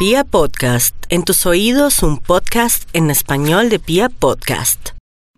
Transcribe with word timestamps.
Pia 0.00 0.24
Podcast, 0.24 0.96
en 1.10 1.24
tus 1.24 1.44
oídos 1.44 2.02
un 2.02 2.16
podcast 2.16 2.88
en 2.94 3.10
español 3.10 3.68
de 3.68 3.78
Pia 3.78 4.08
Podcast. 4.08 4.92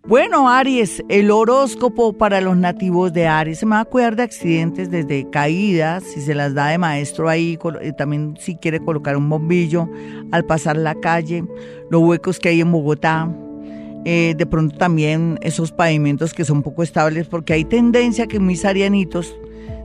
Bueno, 0.07 0.49
Aries, 0.49 1.03
el 1.09 1.31
horóscopo 1.31 2.13
para 2.13 2.39
los 2.39 2.55
nativos 2.55 3.11
de 3.11 3.27
Aries. 3.27 3.59
Se 3.59 3.65
me 3.65 3.75
va 3.75 3.81
a 3.81 3.85
cuidar 3.85 4.15
de 4.15 4.23
accidentes 4.23 4.89
desde 4.89 5.29
caídas, 5.29 6.05
si 6.05 6.21
se 6.21 6.33
las 6.33 6.53
da 6.53 6.67
de 6.67 6.77
maestro 6.77 7.27
ahí, 7.27 7.59
eh, 7.81 7.91
también 7.91 8.35
si 8.39 8.55
quiere 8.55 8.79
colocar 8.79 9.17
un 9.17 9.27
bombillo 9.27 9.89
al 10.31 10.45
pasar 10.45 10.77
la 10.77 10.95
calle, 10.95 11.43
los 11.91 12.01
huecos 12.01 12.39
que 12.39 12.47
hay 12.47 12.61
en 12.61 12.71
Bogotá, 12.71 13.29
eh, 14.05 14.33
de 14.37 14.45
pronto 14.45 14.77
también 14.77 15.39
esos 15.41 15.73
pavimentos 15.73 16.33
que 16.33 16.45
son 16.45 16.63
poco 16.63 16.83
estables, 16.83 17.27
porque 17.27 17.51
hay 17.51 17.65
tendencia 17.65 18.27
que 18.27 18.39
mis 18.39 18.63
arianitos 18.63 19.35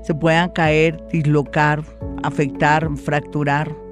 se 0.04 0.14
puedan 0.14 0.50
caer, 0.50 1.02
dislocar, 1.10 1.82
afectar, 2.22 2.88
fracturar 2.96 3.87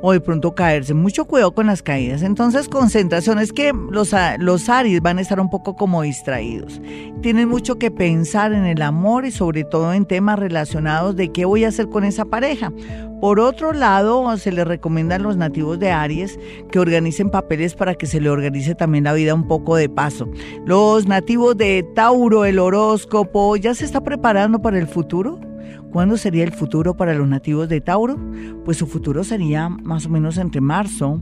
o 0.00 0.12
de 0.12 0.20
pronto 0.20 0.54
caerse. 0.54 0.94
Mucho 0.94 1.24
cuidado 1.24 1.52
con 1.52 1.66
las 1.66 1.82
caídas. 1.82 2.22
Entonces, 2.22 2.68
concentración 2.68 3.38
es 3.38 3.52
que 3.52 3.72
los, 3.72 4.14
los 4.38 4.68
Aries 4.68 5.00
van 5.00 5.18
a 5.18 5.22
estar 5.22 5.40
un 5.40 5.50
poco 5.50 5.76
como 5.76 6.02
distraídos. 6.02 6.80
Tienen 7.22 7.48
mucho 7.48 7.78
que 7.78 7.90
pensar 7.90 8.52
en 8.52 8.64
el 8.64 8.82
amor 8.82 9.24
y 9.24 9.30
sobre 9.30 9.64
todo 9.64 9.92
en 9.92 10.06
temas 10.06 10.38
relacionados 10.38 11.16
de 11.16 11.32
qué 11.32 11.44
voy 11.44 11.64
a 11.64 11.68
hacer 11.68 11.88
con 11.88 12.04
esa 12.04 12.24
pareja. 12.24 12.72
Por 13.20 13.40
otro 13.40 13.72
lado, 13.72 14.36
se 14.36 14.52
les 14.52 14.66
recomienda 14.66 15.16
a 15.16 15.18
los 15.18 15.36
nativos 15.36 15.80
de 15.80 15.90
Aries 15.90 16.38
que 16.70 16.78
organicen 16.78 17.30
papeles 17.30 17.74
para 17.74 17.94
que 17.94 18.06
se 18.06 18.20
le 18.20 18.30
organice 18.30 18.76
también 18.76 19.04
la 19.04 19.12
vida 19.12 19.34
un 19.34 19.48
poco 19.48 19.74
de 19.74 19.88
paso. 19.88 20.28
Los 20.64 21.08
nativos 21.08 21.56
de 21.56 21.84
Tauro, 21.96 22.44
el 22.44 22.60
horóscopo, 22.60 23.56
¿ya 23.56 23.74
se 23.74 23.84
está 23.84 24.02
preparando 24.02 24.60
para 24.62 24.78
el 24.78 24.86
futuro? 24.86 25.40
¿Cuándo 25.90 26.16
sería 26.16 26.44
el 26.44 26.52
futuro 26.52 26.96
para 26.96 27.14
los 27.14 27.28
nativos 27.28 27.68
de 27.68 27.80
Tauro? 27.80 28.16
Pues 28.64 28.76
su 28.76 28.86
futuro 28.86 29.24
sería 29.24 29.68
más 29.68 30.06
o 30.06 30.10
menos 30.10 30.38
entre 30.38 30.60
marzo, 30.60 31.20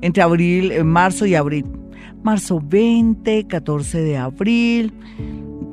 entre 0.00 0.22
abril, 0.22 0.72
eh, 0.72 0.84
marzo 0.84 1.26
y 1.26 1.34
abril. 1.34 1.66
Marzo 2.22 2.60
20, 2.64 3.46
14 3.46 4.00
de 4.00 4.16
abril. 4.16 4.92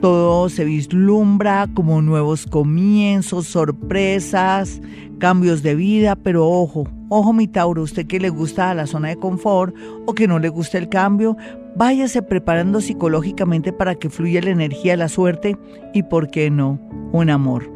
Todo 0.01 0.49
se 0.49 0.65
vislumbra 0.65 1.67
como 1.73 2.01
nuevos 2.01 2.45
comienzos, 2.45 3.47
sorpresas, 3.47 4.81
cambios 5.17 5.63
de 5.63 5.75
vida, 5.75 6.15
pero 6.15 6.47
ojo, 6.47 6.87
ojo 7.09 7.33
mi 7.33 7.47
Tauro, 7.47 7.81
usted 7.81 8.05
que 8.05 8.19
le 8.19 8.29
gusta 8.29 8.73
la 8.73 8.87
zona 8.87 9.09
de 9.09 9.15
confort 9.15 9.75
o 10.05 10.13
que 10.13 10.27
no 10.27 10.39
le 10.39 10.49
gusta 10.49 10.77
el 10.77 10.89
cambio, 10.89 11.37
váyase 11.75 12.21
preparando 12.21 12.81
psicológicamente 12.81 13.73
para 13.73 13.95
que 13.95 14.09
fluya 14.09 14.41
la 14.41 14.51
energía, 14.51 14.97
la 14.97 15.09
suerte 15.09 15.57
y, 15.93 16.03
¿por 16.03 16.29
qué 16.29 16.49
no?, 16.49 16.79
un 17.11 17.29
amor. 17.29 17.71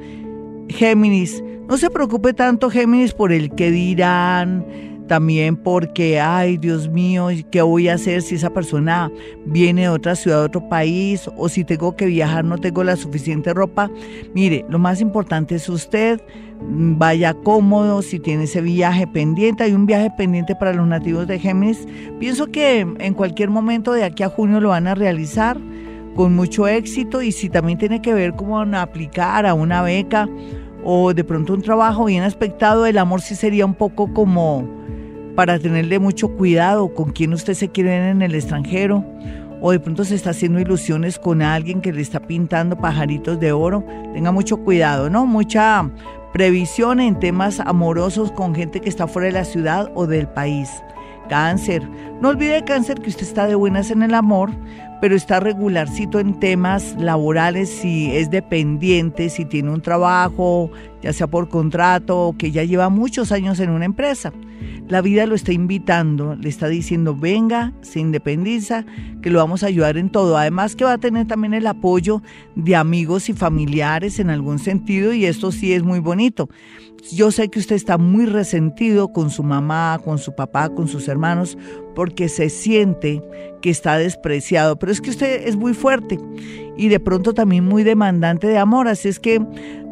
Géminis, 0.70 1.44
no 1.68 1.78
se 1.78 1.90
preocupe 1.90 2.34
tanto 2.34 2.70
Géminis 2.70 3.14
por 3.14 3.32
el 3.32 3.50
que 3.52 3.72
dirán, 3.72 4.66
también 5.10 5.56
porque, 5.58 6.22
ay 6.22 6.58
Dios 6.58 6.88
mío, 6.88 7.30
¿qué 7.52 7.64
voy 7.64 7.90
a 7.90 7.96
hacer 7.96 8.22
si 8.22 8.36
esa 8.36 8.52
persona 8.52 9.12
viene 9.46 9.82
de 9.82 9.90
otra 9.90 10.16
ciudad, 10.16 10.40
de 10.40 10.46
otro 10.46 10.70
país? 10.70 11.28
O 11.36 11.50
si 11.50 11.66
tengo 11.66 11.96
que 11.96 12.06
viajar, 12.06 12.46
no 12.46 12.60
tengo 12.60 12.84
la 12.84 12.96
suficiente 12.96 13.54
ropa. 13.54 13.90
Mire, 14.36 14.66
lo 14.70 14.78
más 14.78 15.02
importante 15.02 15.56
es 15.56 15.68
usted, 15.68 16.22
vaya 16.62 17.34
cómodo, 17.34 18.04
si 18.04 18.20
tiene 18.20 18.44
ese 18.44 18.62
viaje 18.62 19.08
pendiente, 19.08 19.64
hay 19.64 19.74
un 19.74 19.88
viaje 19.88 20.12
pendiente 20.16 20.56
para 20.56 20.74
los 20.74 20.88
nativos 20.88 21.28
de 21.28 21.40
Géminis. 21.40 21.88
Pienso 22.20 22.48
que 22.48 22.82
en 22.82 23.14
cualquier 23.16 23.50
momento 23.50 23.94
de 23.94 24.04
aquí 24.04 24.22
a 24.22 24.30
junio 24.30 24.62
lo 24.62 24.70
van 24.70 24.88
a 24.88 24.94
realizar 24.94 25.58
con 26.16 26.36
mucho 26.36 26.68
éxito 26.68 27.22
y 27.22 27.32
si 27.32 27.50
también 27.50 27.80
tiene 27.80 28.02
que 28.02 28.14
ver 28.14 28.36
cómo 28.36 28.60
aplicar 28.60 29.46
a 29.46 29.54
una 29.54 29.82
beca 29.82 30.30
o 30.84 31.14
de 31.14 31.24
pronto 31.24 31.54
un 31.54 31.62
trabajo 31.62 32.06
bien 32.06 32.24
aspectado, 32.24 32.86
el 32.86 32.98
amor 32.98 33.22
sí 33.22 33.36
sería 33.36 33.66
un 33.66 33.76
poco 33.76 34.14
como 34.14 34.68
para 35.36 35.60
tenerle 35.60 36.00
mucho 36.00 36.36
cuidado 36.36 36.94
con 36.94 37.12
quién 37.12 37.34
usted 37.34 37.54
se 37.54 37.70
quiere 37.70 37.92
ver 37.92 38.10
en 38.10 38.22
el 38.22 38.36
extranjero 38.36 39.06
o 39.62 39.72
de 39.72 39.80
pronto 39.80 40.04
se 40.06 40.16
está 40.16 40.32
haciendo 40.32 40.60
ilusiones 40.60 41.20
con 41.20 41.42
alguien 41.42 41.82
que 41.82 41.92
le 41.92 42.02
está 42.02 42.20
pintando 42.22 42.78
pajaritos 42.78 43.40
de 43.40 43.52
oro. 43.52 43.84
Tenga 44.14 44.32
mucho 44.32 44.58
cuidado, 44.58 45.10
¿no? 45.10 45.26
Mucha 45.26 45.90
previsión 46.34 47.00
en 47.00 47.20
temas 47.20 47.60
amorosos 47.60 48.32
con 48.32 48.56
gente 48.56 48.80
que 48.80 48.90
está 48.90 49.08
fuera 49.08 49.28
de 49.28 49.34
la 49.34 49.46
ciudad 49.46 49.92
o 49.96 50.08
del 50.08 50.28
país. 50.28 50.70
Cáncer. 51.28 51.88
No 52.22 52.30
olvide 52.30 52.64
cáncer 52.64 53.00
que 53.00 53.10
usted 53.10 53.24
está 53.24 53.48
de 53.48 53.56
buenas 53.56 53.92
en 53.92 54.02
el 54.02 54.16
amor, 54.16 54.52
pero 55.02 55.16
está 55.16 55.40
regularcito 55.40 56.20
en 56.20 56.40
temas 56.40 56.96
laborales, 57.00 57.70
si 57.70 58.12
es 58.12 58.30
dependiente, 58.30 59.30
si 59.30 59.46
tiene 59.46 59.72
un 59.72 59.82
trabajo, 59.82 60.72
ya 61.02 61.14
sea 61.14 61.28
por 61.28 61.50
contrato 61.50 62.28
o 62.28 62.38
que 62.38 62.52
ya 62.52 62.64
lleva 62.64 62.90
muchos 62.90 63.32
años 63.32 63.60
en 63.60 63.70
una 63.70 63.86
empresa. 63.86 64.34
La 64.90 65.02
vida 65.02 65.28
lo 65.28 65.36
está 65.36 65.54
invitando, 65.54 66.36
le 66.36 66.50
está 66.50 66.68
diciendo, 66.68 67.16
venga, 67.16 67.74
se 67.82 68.00
independiza, 68.00 68.86
que 69.22 69.30
lo 69.30 69.38
vamos 69.38 69.64
a 69.64 69.68
ayudar 69.68 69.98
en 69.98 70.10
todo. 70.10 70.36
Además 70.36 70.76
que 70.76 70.84
va 70.84 70.94
a 70.94 70.98
tener 70.98 71.28
también 71.28 71.54
el 71.54 71.68
apoyo 71.68 72.24
de 72.56 72.76
amigos 72.76 73.30
y 73.30 73.34
familiares 73.34 74.20
en 74.20 74.32
algún 74.32 74.58
sentido 74.58 75.14
y 75.14 75.26
esto 75.26 75.52
sí 75.52 75.74
es 75.74 75.84
muy 75.84 76.00
bonito. 76.00 76.50
Yo 77.14 77.32
sé 77.32 77.50
que 77.50 77.60
usted 77.60 77.76
está 77.76 77.98
muy 77.98 78.26
resentido 78.26 79.14
con 79.14 79.30
su 79.30 79.44
mamá, 79.44 80.00
con 80.04 80.18
su 80.18 80.36
papá, 80.36 80.70
con 80.70 80.88
sus 80.88 81.08
hermanos, 81.08 81.58
porque 81.96 82.30
se 82.30 82.50
siente 82.50 83.22
que 83.62 83.70
está 83.70 83.98
despreciado, 83.98 84.78
pero 84.78 84.92
es 84.92 85.02
que 85.02 85.10
usted 85.10 85.48
es 85.48 85.56
muy 85.56 85.74
fuerte 85.74 86.18
y 86.78 86.88
de 86.88 87.00
pronto 87.00 87.34
también 87.34 87.66
muy 87.66 87.84
demandante 87.84 88.48
de 88.48 88.58
amor, 88.58 88.88
así 88.88 89.10
es 89.10 89.20
que 89.20 89.42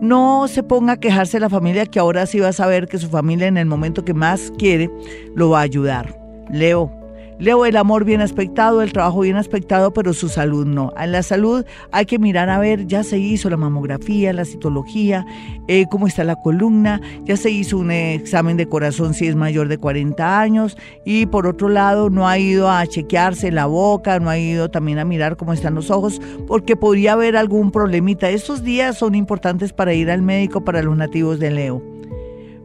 no 0.01 0.47
se 0.47 0.63
ponga 0.63 0.93
a 0.93 0.99
quejarse 0.99 1.39
la 1.39 1.49
familia 1.49 1.85
que 1.85 1.99
ahora 1.99 2.25
sí 2.25 2.39
va 2.39 2.49
a 2.49 2.53
saber 2.53 2.87
que 2.87 2.97
su 2.97 3.09
familia 3.09 3.47
en 3.47 3.57
el 3.57 3.65
momento 3.65 4.05
que 4.05 4.13
más 4.13 4.51
quiere 4.57 4.89
lo 5.35 5.49
va 5.49 5.59
a 5.59 5.63
ayudar. 5.63 6.17
Leo, 6.49 6.91
Leo 7.39 7.65
el 7.67 7.77
amor 7.77 8.03
bien 8.03 8.21
aspectado, 8.21 8.81
el 8.81 8.91
trabajo 8.91 9.19
bien 9.19 9.35
aspectado, 9.35 9.93
pero 9.93 10.13
su 10.13 10.27
salud 10.27 10.65
no. 10.65 10.91
En 10.99 11.11
la 11.11 11.21
salud 11.21 11.65
hay 11.91 12.07
que 12.07 12.17
mirar 12.17 12.49
a 12.49 12.57
ver, 12.57 12.87
ya 12.87 13.03
se 13.03 13.19
hizo 13.19 13.47
la 13.51 13.57
mamografía, 13.57 14.33
la 14.33 14.43
citología, 14.43 15.23
eh, 15.67 15.85
cómo 15.91 16.07
está 16.07 16.23
la 16.23 16.35
columna, 16.35 16.99
ya 17.25 17.37
se 17.37 17.51
hizo 17.51 17.77
un 17.77 17.91
examen 17.91 18.57
de 18.57 18.67
corazón 18.67 19.13
si 19.13 19.27
es 19.27 19.35
mayor 19.35 19.67
de 19.67 19.77
40 19.77 20.39
años 20.39 20.77
y 21.05 21.27
por 21.27 21.45
otro 21.45 21.69
lado 21.69 22.09
no 22.09 22.27
ha 22.27 22.39
ido 22.39 22.71
a 22.71 22.85
chequearse 22.87 23.51
la 23.51 23.67
boca, 23.67 24.19
no 24.19 24.31
ha 24.31 24.39
ido 24.39 24.71
también 24.71 24.97
a 24.97 25.05
mirar 25.05 25.37
cómo 25.37 25.53
están 25.53 25.75
los 25.75 25.91
ojos, 25.91 26.19
porque 26.47 26.75
podría 26.75 27.13
haber 27.13 27.37
algún 27.37 27.71
problemita. 27.71 28.29
Estos 28.31 28.63
días 28.63 28.97
son 28.97 29.13
importantes 29.13 29.73
para 29.73 29.93
ir 29.93 30.09
al 30.09 30.23
médico 30.23 30.61
para 30.61 30.81
los 30.81 30.97
nativos 30.97 31.37
de 31.39 31.51
Leo. 31.51 31.96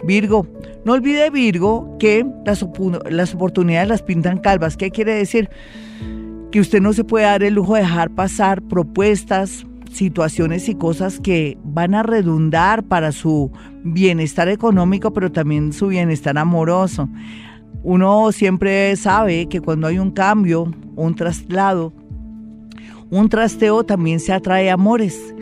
Virgo, 0.05 0.47
no 0.85 0.93
olvide 0.93 1.31
Virgo 1.31 1.97
que 1.99 2.27
las, 2.45 2.63
oportunidades 2.63 3.89
las 3.89 4.03
pintan 4.03 4.39
calvas. 4.39 4.77
¿Qué 4.77 4.91
quiere 4.91 5.15
decir? 5.15 5.49
Que 6.51 6.61
usted 6.61 6.81
no 6.81 6.93
se 6.93 7.05
puede 7.05 7.25
dar 7.25 7.43
el 7.43 7.55
lujo 7.55 7.75
de 7.75 7.83
dejar 7.83 8.11
pasar 8.11 8.63
propuestas, 8.63 9.67
situaciones 9.93 10.69
y 10.69 10.75
cosas 10.75 11.21
que 11.21 11.57
van 11.63 11.95
a 11.95 12.03
redundar 12.03 12.83
para 12.83 13.13
su 13.13 13.53
bienestar 13.85 14.49
económico, 14.49 15.13
pero 15.13 15.31
también 15.31 15.73
su 15.73 15.89
bienestar 15.89 16.37
amoroso. 16.39 17.09
Uno 17.85 18.33
siempre 18.33 18.95
sabe 18.97 19.47
que 19.49 19.61
cuando 19.61 19.87
hay 19.87 19.99
un 19.99 20.13
cambio, 20.13 20.73
un 20.97 21.15
traslado, 21.15 21.93
un 23.11 23.29
trasteo 23.29 23.85
también 23.85 24.21
se 24.21 24.33
atrae 24.33 24.71
amores. 24.71 25.35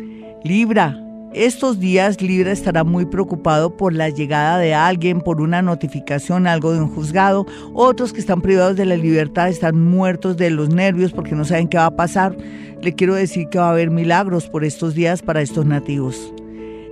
Libra, 0.43 0.99
estos 1.33 1.79
días 1.79 2.21
Libra 2.21 2.51
estará 2.51 2.83
muy 2.83 3.07
preocupado 3.07 3.77
por 3.77 3.93
la 3.93 4.09
llegada 4.09 4.59
de 4.59 4.75
alguien, 4.75 5.21
por 5.21 5.41
una 5.41 5.63
notificación, 5.63 6.47
algo 6.47 6.73
de 6.73 6.81
un 6.81 6.89
juzgado. 6.89 7.47
Otros 7.73 8.13
que 8.13 8.21
están 8.21 8.41
privados 8.41 8.77
de 8.77 8.87
la 8.87 8.97
libertad 8.97 9.49
están 9.49 9.81
muertos 9.81 10.37
de 10.37 10.51
los 10.51 10.71
nervios 10.71 11.13
porque 11.13 11.37
no 11.37 11.45
saben 11.45 11.69
qué 11.69 11.77
va 11.77 11.87
a 11.87 11.97
pasar. 11.97 12.37
Le 12.83 12.95
quiero 12.95 13.15
decir 13.15 13.49
que 13.49 13.59
va 13.59 13.69
a 13.69 13.71
haber 13.71 13.91
milagros 13.91 14.49
por 14.49 14.65
estos 14.65 14.95
días 14.95 15.23
para 15.23 15.41
estos 15.41 15.67
nativos. 15.67 16.33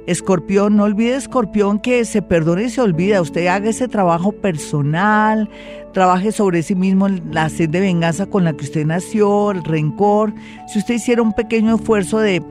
Escorpión, 0.06 0.76
no 0.76 0.84
olvide 0.84 1.16
Escorpión 1.16 1.80
que 1.80 2.04
se 2.04 2.22
perdone 2.22 2.64
y 2.64 2.70
se 2.70 2.80
olvida. 2.80 3.20
Usted 3.20 3.46
haga 3.48 3.68
ese 3.68 3.88
trabajo 3.88 4.32
personal, 4.32 5.50
trabaje 5.92 6.32
sobre 6.32 6.62
sí 6.62 6.74
mismo 6.74 7.08
la 7.08 7.50
sed 7.50 7.68
de 7.68 7.80
venganza 7.80 8.24
con 8.24 8.44
la 8.44 8.54
que 8.54 8.64
usted 8.64 8.86
nació, 8.86 9.50
el 9.50 9.64
rencor. 9.64 10.32
Si 10.72 10.78
usted 10.78 10.94
hiciera 10.94 11.20
un 11.20 11.34
pequeño 11.34 11.74
esfuerzo 11.74 12.20
de 12.20 12.42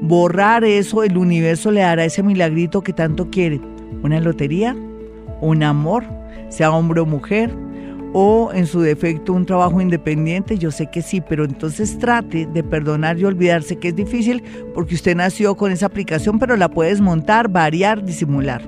borrar 0.00 0.64
eso, 0.64 1.02
el 1.02 1.16
universo 1.16 1.70
le 1.70 1.80
dará 1.80 2.04
ese 2.04 2.22
milagrito 2.22 2.82
que 2.82 2.92
tanto 2.92 3.30
quiere. 3.30 3.60
Una 4.02 4.20
lotería, 4.20 4.76
un 5.40 5.62
amor, 5.62 6.04
sea 6.48 6.70
hombre 6.70 7.00
o 7.00 7.06
mujer, 7.06 7.50
o 8.16 8.52
en 8.54 8.66
su 8.66 8.80
defecto 8.80 9.32
un 9.32 9.44
trabajo 9.44 9.80
independiente, 9.80 10.56
yo 10.56 10.70
sé 10.70 10.86
que 10.86 11.02
sí, 11.02 11.20
pero 11.20 11.44
entonces 11.44 11.98
trate 11.98 12.46
de 12.46 12.62
perdonar 12.62 13.18
y 13.18 13.24
olvidarse 13.24 13.76
que 13.76 13.88
es 13.88 13.96
difícil 13.96 14.42
porque 14.72 14.94
usted 14.94 15.16
nació 15.16 15.56
con 15.56 15.72
esa 15.72 15.86
aplicación, 15.86 16.38
pero 16.38 16.56
la 16.56 16.68
puedes 16.68 17.00
montar, 17.00 17.48
variar, 17.48 18.04
disimular. 18.04 18.62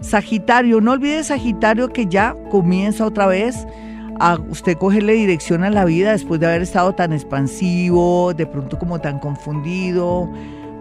Sagitario, 0.00 0.80
no 0.80 0.92
olvide 0.92 1.22
Sagitario 1.24 1.88
que 1.88 2.06
ya 2.06 2.34
comienza 2.50 3.04
otra 3.04 3.26
vez 3.26 3.66
a 4.18 4.38
usted 4.48 4.78
cogerle 4.78 5.12
dirección 5.12 5.62
a 5.62 5.68
la 5.68 5.84
vida 5.84 6.12
después 6.12 6.40
de 6.40 6.46
haber 6.46 6.62
estado 6.62 6.94
tan 6.94 7.12
expansivo, 7.12 8.32
de 8.32 8.46
pronto 8.46 8.78
como 8.78 8.98
tan 8.98 9.18
confundido, 9.18 10.30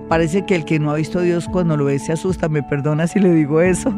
parece 0.07 0.45
que 0.45 0.55
el 0.55 0.65
que 0.65 0.79
no 0.79 0.91
ha 0.91 0.95
visto 0.95 1.19
a 1.19 1.23
Dios 1.23 1.47
cuando 1.51 1.77
lo 1.77 1.85
ve 1.85 1.99
se 1.99 2.13
asusta, 2.13 2.49
me 2.49 2.63
perdona 2.63 3.07
si 3.07 3.19
le 3.19 3.31
digo 3.31 3.61
eso. 3.61 3.93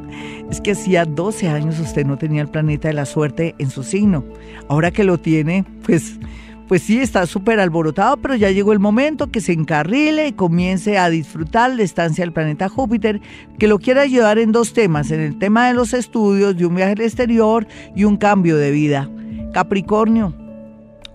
Es 0.49 0.61
que 0.61 0.71
hacía 0.71 1.05
12 1.05 1.47
años 1.49 1.79
usted 1.79 2.05
no 2.05 2.17
tenía 2.17 2.41
el 2.41 2.49
planeta 2.49 2.87
de 2.87 2.93
la 2.93 3.05
suerte 3.05 3.55
en 3.57 3.69
su 3.69 3.83
signo. 3.83 4.23
Ahora 4.69 4.91
que 4.91 5.03
lo 5.03 5.17
tiene, 5.17 5.65
pues 5.85 6.19
pues 6.67 6.81
sí, 6.81 6.99
está 6.99 7.25
súper 7.25 7.61
alborotado, 7.61 8.17
pero 8.17 8.35
ya 8.35 8.51
llegó 8.51 8.73
el 8.73 8.79
momento 8.79 9.31
que 9.31 9.39
se 9.39 9.53
encarrile 9.53 10.27
y 10.27 10.33
comience 10.33 10.97
a 10.97 11.09
disfrutar 11.09 11.73
la 11.73 11.83
estancia 11.83 12.23
del 12.25 12.33
planeta 12.33 12.67
Júpiter, 12.67 13.21
que 13.57 13.69
lo 13.69 13.79
quiera 13.79 14.01
ayudar 14.01 14.37
en 14.37 14.51
dos 14.51 14.73
temas, 14.73 15.11
en 15.11 15.21
el 15.21 15.39
tema 15.39 15.67
de 15.67 15.73
los 15.73 15.93
estudios, 15.93 16.57
de 16.57 16.65
un 16.65 16.75
viaje 16.75 16.91
al 16.91 17.01
exterior 17.01 17.65
y 17.95 18.03
un 18.03 18.17
cambio 18.17 18.57
de 18.57 18.71
vida. 18.71 19.09
Capricornio, 19.53 20.33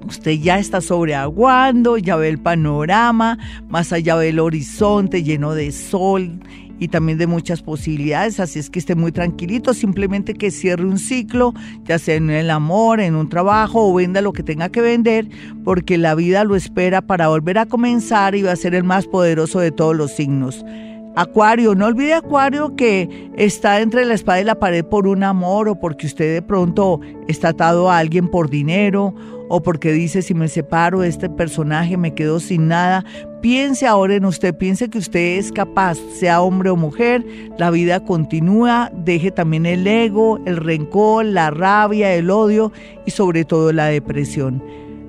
usted 0.06 0.32
ya 0.32 0.58
está 0.58 0.80
sobreaguando, 0.80 1.98
ya 1.98 2.16
ve 2.16 2.28
el 2.28 2.38
panorama, 2.38 3.38
más 3.68 3.92
allá 3.92 4.16
ve 4.16 4.30
el 4.30 4.40
horizonte 4.40 5.22
lleno 5.22 5.54
de 5.54 5.72
sol 5.72 6.40
y 6.78 6.88
también 6.88 7.16
de 7.16 7.28
muchas 7.28 7.62
posibilidades, 7.62 8.40
así 8.40 8.58
es 8.58 8.68
que 8.68 8.80
esté 8.80 8.96
muy 8.96 9.12
tranquilito, 9.12 9.72
simplemente 9.72 10.34
que 10.34 10.50
cierre 10.50 10.84
un 10.84 10.98
ciclo, 10.98 11.54
ya 11.84 11.98
sea 11.98 12.16
en 12.16 12.28
el 12.28 12.50
amor, 12.50 13.00
en 13.00 13.14
un 13.14 13.28
trabajo 13.28 13.88
o 13.88 13.94
venda 13.94 14.20
lo 14.20 14.32
que 14.32 14.42
tenga 14.42 14.68
que 14.68 14.80
vender, 14.80 15.28
porque 15.64 15.96
la 15.96 16.16
vida 16.16 16.42
lo 16.42 16.56
espera 16.56 17.00
para 17.00 17.28
volver 17.28 17.58
a 17.58 17.66
comenzar 17.66 18.34
y 18.34 18.42
va 18.42 18.50
a 18.50 18.56
ser 18.56 18.74
el 18.74 18.82
más 18.82 19.06
poderoso 19.06 19.60
de 19.60 19.70
todos 19.70 19.94
los 19.94 20.10
signos. 20.10 20.64
Acuario, 21.14 21.74
no 21.74 21.86
olvide 21.86 22.14
Acuario 22.14 22.74
que 22.74 23.30
está 23.36 23.80
entre 23.80 24.06
la 24.06 24.14
espada 24.14 24.40
y 24.40 24.44
la 24.44 24.58
pared 24.58 24.84
por 24.84 25.06
un 25.06 25.22
amor 25.22 25.68
o 25.68 25.78
porque 25.78 26.06
usted 26.06 26.32
de 26.32 26.42
pronto 26.42 27.00
está 27.28 27.48
atado 27.48 27.90
a 27.90 27.98
alguien 27.98 28.28
por 28.28 28.48
dinero 28.48 29.14
o 29.48 29.62
porque 29.62 29.92
dice 29.92 30.22
si 30.22 30.32
me 30.32 30.48
separo 30.48 31.00
de 31.00 31.08
este 31.08 31.28
personaje 31.28 31.98
me 31.98 32.14
quedo 32.14 32.40
sin 32.40 32.68
nada. 32.68 33.04
Piense 33.42 33.86
ahora 33.86 34.14
en 34.14 34.24
usted, 34.24 34.54
piense 34.54 34.88
que 34.88 34.98
usted 34.98 35.36
es 35.36 35.52
capaz, 35.52 35.98
sea 36.14 36.40
hombre 36.40 36.70
o 36.70 36.76
mujer, 36.76 37.26
la 37.58 37.70
vida 37.70 38.00
continúa, 38.00 38.90
deje 38.94 39.30
también 39.30 39.66
el 39.66 39.86
ego, 39.86 40.40
el 40.46 40.56
rencor, 40.56 41.26
la 41.26 41.50
rabia, 41.50 42.14
el 42.14 42.30
odio 42.30 42.72
y 43.04 43.10
sobre 43.10 43.44
todo 43.44 43.72
la 43.72 43.86
depresión 43.86 44.62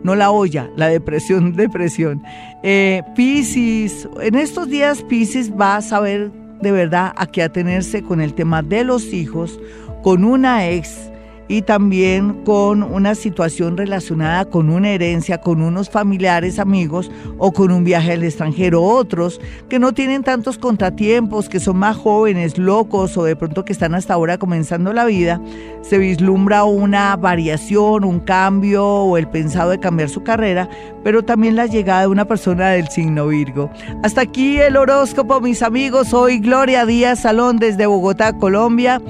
no 0.04 0.16
la 0.16 0.32
olla, 0.32 0.70
la 0.76 0.88
depresión, 0.88 1.54
depresión. 1.56 2.22
Eh, 2.64 3.02
en 3.18 4.36
estos 4.36 4.70
días 4.70 5.04
Piscis 5.04 5.52
va 5.52 5.78
a 5.78 5.82
saber 5.82 6.32
de 6.62 6.72
verdad 6.72 7.14
a 7.16 7.28
qué 7.28 7.44
atenerse 7.44 8.04
con 8.04 8.22
el 8.22 8.34
tema 8.34 8.62
de 8.62 8.84
los 8.84 9.14
hijos, 9.14 9.60
con 10.02 10.24
una 10.24 10.70
ex 10.70 11.12
y 11.48 11.62
también 11.64 12.44
con 12.44 12.84
una 12.84 13.16
situación 13.16 13.78
relacionada 13.78 14.46
con 14.46 14.70
una 14.70 14.90
herencia, 14.90 15.42
con 15.42 15.62
unos 15.62 15.90
familiares, 15.90 16.60
amigos 16.60 17.12
o 17.38 17.52
con 17.52 17.72
un 17.72 17.84
viaje 17.84 18.14
al 18.14 18.24
extranjero. 18.24 18.82
Otros 18.82 19.42
que 19.70 19.80
no 19.80 19.94
tienen 19.94 20.24
tantos 20.24 20.58
contratiempos, 20.58 21.50
que 21.50 21.60
son 21.60 21.78
más 21.78 21.98
jóvenes, 21.98 22.58
locos 22.58 23.18
o 23.18 23.24
de 23.24 23.36
pronto 23.36 23.66
que 23.66 23.74
están 23.74 23.96
hasta 23.96 24.14
ahora 24.14 24.38
comenzando 24.38 24.94
la 24.94 25.06
vida, 25.06 25.42
se 25.82 25.98
vislumbra 25.98 26.64
una 26.64 27.16
variación, 27.16 28.04
un 28.04 28.20
cambio 28.20 28.86
o 28.86 29.18
el 29.18 29.28
pensado 29.28 29.72
de 29.72 29.80
cambiar 29.80 30.10
su 30.10 30.24
carrera, 30.24 30.70
pero 31.04 31.24
también 31.24 31.56
la 31.56 31.66
llegada 31.66 32.02
de 32.02 32.08
una 32.08 32.26
persona 32.26 32.70
del 32.70 32.88
signo 32.88 33.28
Virgo. 33.28 33.70
Hasta 34.04 34.22
aquí 34.22 34.60
el 34.60 34.78
horóscopo, 34.78 35.42
mis 35.42 35.62
amigos. 35.62 36.10
Soy 36.10 36.40
Gloria 36.40 36.86
Díaz 36.86 37.22
Salón 37.22 37.58
desde 37.58 37.86
Bogotá, 37.86 38.38
Colombia 38.38 39.02